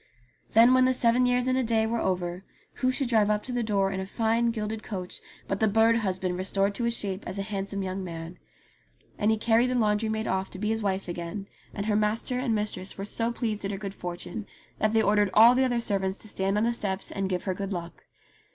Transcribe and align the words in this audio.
Then 0.53 0.73
when 0.73 0.85
the 0.85 0.95
seven 0.95 1.27
years 1.27 1.45
and 1.47 1.55
a 1.55 1.63
day 1.63 1.85
were 1.85 1.99
over 1.99 2.43
who 2.81 2.89
should 2.89 3.07
drive 3.07 3.29
up 3.29 3.43
to 3.43 3.51
the 3.51 3.61
door 3.61 3.91
in 3.91 3.99
a 3.99 4.07
fine 4.07 4.49
gilded 4.49 4.81
coach 4.81 5.21
but 5.47 5.59
the 5.59 5.67
bird 5.67 5.97
husband 5.97 6.37
restored 6.37 6.73
to 6.73 6.85
his 6.85 6.97
shape 6.97 7.23
as 7.27 7.37
a 7.37 7.43
handsome 7.43 7.83
young 7.83 8.03
man. 8.03 8.39
And 9.19 9.29
he 9.29 9.37
carried 9.37 9.69
the 9.69 9.75
laundry 9.75 10.09
maid 10.09 10.25
off 10.25 10.49
to 10.49 10.57
be 10.57 10.69
his 10.69 10.81
wife 10.81 11.01
72 11.03 11.21
ENGLISH 11.21 11.33
FAIRY 11.35 11.35
TALES 11.35 11.45
again, 11.69 11.75
and 11.77 11.85
her 11.85 11.95
master 11.95 12.39
and 12.39 12.55
mistress 12.55 12.97
were 12.97 13.05
so 13.05 13.31
pleased 13.31 13.63
at 13.63 13.69
her 13.69 13.77
good 13.77 13.93
fortune 13.93 14.47
that 14.79 14.93
they 14.93 15.03
ordered 15.03 15.29
all 15.35 15.53
the 15.53 15.65
other 15.65 15.79
servants 15.79 16.17
to 16.17 16.27
stand 16.27 16.57
on 16.57 16.63
the 16.63 16.73
steps 16.73 17.11
and 17.11 17.29
give 17.29 17.43
her 17.43 17.53
good 17.53 17.71
luck. 17.71 18.05